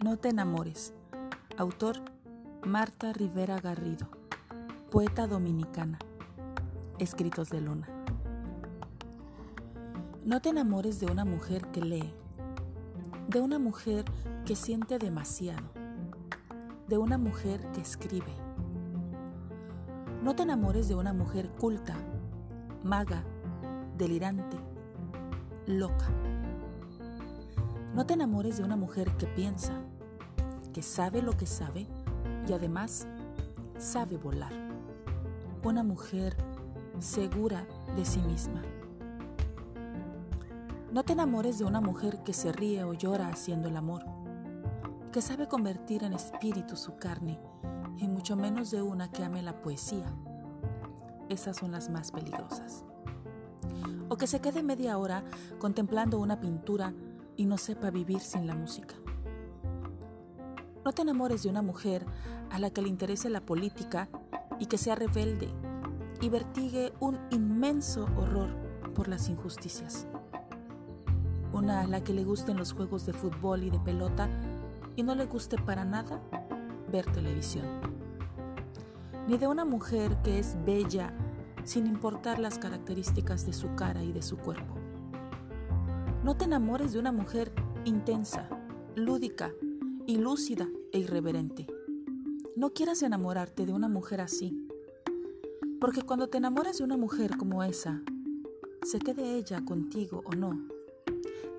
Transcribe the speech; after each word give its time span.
No 0.00 0.16
te 0.16 0.28
enamores. 0.28 0.94
Autor 1.56 1.96
Marta 2.64 3.12
Rivera 3.12 3.58
Garrido. 3.58 4.06
Poeta 4.92 5.26
dominicana. 5.26 5.98
Escritos 7.00 7.50
de 7.50 7.60
Luna. 7.60 7.88
No 10.24 10.40
te 10.40 10.50
enamores 10.50 11.00
de 11.00 11.06
una 11.06 11.24
mujer 11.24 11.66
que 11.72 11.80
lee, 11.80 12.14
de 13.26 13.40
una 13.40 13.58
mujer 13.58 14.04
que 14.46 14.54
siente 14.54 15.00
demasiado, 15.00 15.66
de 16.86 16.96
una 16.96 17.18
mujer 17.18 17.60
que 17.72 17.80
escribe. 17.80 18.32
No 20.22 20.36
te 20.36 20.44
enamores 20.44 20.86
de 20.86 20.94
una 20.94 21.12
mujer 21.12 21.50
culta, 21.58 21.96
maga, 22.84 23.24
delirante, 23.96 24.58
loca. 25.66 26.06
No 27.98 28.06
te 28.06 28.14
enamores 28.14 28.58
de 28.58 28.62
una 28.62 28.76
mujer 28.76 29.10
que 29.16 29.26
piensa, 29.26 29.72
que 30.72 30.82
sabe 30.82 31.20
lo 31.20 31.36
que 31.36 31.46
sabe 31.46 31.88
y 32.46 32.52
además 32.52 33.08
sabe 33.76 34.16
volar. 34.16 34.52
Una 35.64 35.82
mujer 35.82 36.36
segura 37.00 37.66
de 37.96 38.04
sí 38.04 38.20
misma. 38.20 38.62
No 40.92 41.02
te 41.02 41.14
enamores 41.14 41.58
de 41.58 41.64
una 41.64 41.80
mujer 41.80 42.22
que 42.22 42.32
se 42.32 42.52
ríe 42.52 42.84
o 42.84 42.94
llora 42.94 43.30
haciendo 43.30 43.66
el 43.66 43.76
amor, 43.76 44.04
que 45.10 45.20
sabe 45.20 45.48
convertir 45.48 46.04
en 46.04 46.12
espíritu 46.12 46.76
su 46.76 46.98
carne 46.98 47.40
y 47.96 48.06
mucho 48.06 48.36
menos 48.36 48.70
de 48.70 48.80
una 48.80 49.10
que 49.10 49.24
ame 49.24 49.42
la 49.42 49.60
poesía. 49.60 50.06
Esas 51.28 51.56
son 51.56 51.72
las 51.72 51.90
más 51.90 52.12
peligrosas. 52.12 52.84
O 54.08 54.16
que 54.16 54.28
se 54.28 54.38
quede 54.38 54.62
media 54.62 54.98
hora 54.98 55.24
contemplando 55.58 56.20
una 56.20 56.38
pintura 56.38 56.94
y 57.38 57.46
no 57.46 57.56
sepa 57.56 57.90
vivir 57.90 58.20
sin 58.20 58.46
la 58.46 58.54
música. 58.54 58.96
No 60.84 60.92
te 60.92 61.02
enamores 61.02 61.44
de 61.44 61.48
una 61.48 61.62
mujer 61.62 62.04
a 62.50 62.58
la 62.58 62.70
que 62.70 62.82
le 62.82 62.88
interese 62.88 63.30
la 63.30 63.40
política 63.40 64.08
y 64.58 64.66
que 64.66 64.76
sea 64.76 64.96
rebelde 64.96 65.48
y 66.20 66.28
vertigue 66.28 66.92
un 66.98 67.16
inmenso 67.30 68.08
horror 68.16 68.50
por 68.94 69.06
las 69.06 69.28
injusticias. 69.28 70.06
Una 71.52 71.82
a 71.82 71.86
la 71.86 72.02
que 72.02 72.12
le 72.12 72.24
gusten 72.24 72.56
los 72.56 72.72
juegos 72.72 73.06
de 73.06 73.12
fútbol 73.12 73.62
y 73.62 73.70
de 73.70 73.78
pelota 73.78 74.28
y 74.96 75.04
no 75.04 75.14
le 75.14 75.26
guste 75.26 75.56
para 75.58 75.84
nada 75.84 76.20
ver 76.90 77.06
televisión. 77.12 77.66
Ni 79.28 79.38
de 79.38 79.46
una 79.46 79.64
mujer 79.64 80.16
que 80.24 80.40
es 80.40 80.56
bella 80.66 81.14
sin 81.62 81.86
importar 81.86 82.40
las 82.40 82.58
características 82.58 83.46
de 83.46 83.52
su 83.52 83.76
cara 83.76 84.02
y 84.02 84.12
de 84.12 84.22
su 84.22 84.38
cuerpo. 84.38 84.87
No 86.28 86.36
te 86.36 86.44
enamores 86.44 86.92
de 86.92 86.98
una 86.98 87.10
mujer 87.10 87.50
intensa, 87.86 88.50
lúdica 88.94 89.50
y 90.06 90.18
lúcida 90.18 90.68
e 90.92 90.98
irreverente. 90.98 91.66
No 92.54 92.74
quieras 92.74 93.02
enamorarte 93.02 93.64
de 93.64 93.72
una 93.72 93.88
mujer 93.88 94.20
así, 94.20 94.68
porque 95.80 96.02
cuando 96.02 96.28
te 96.28 96.36
enamoras 96.36 96.76
de 96.76 96.84
una 96.84 96.98
mujer 96.98 97.38
como 97.38 97.64
esa, 97.64 98.02
se 98.82 98.98
quede 98.98 99.36
ella 99.36 99.64
contigo 99.64 100.22
o 100.26 100.34
no, 100.34 100.68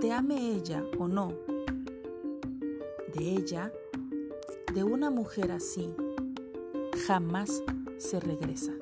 te 0.00 0.10
ame 0.12 0.54
ella 0.54 0.82
o 0.98 1.08
no, 1.08 1.34
de 3.14 3.32
ella, 3.36 3.70
de 4.72 4.82
una 4.82 5.10
mujer 5.10 5.52
así, 5.52 5.94
jamás 7.06 7.62
se 7.98 8.18
regresa. 8.18 8.72